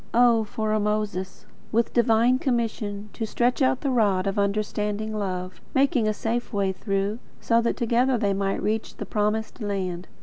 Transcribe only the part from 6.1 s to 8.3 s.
safe way through; so that together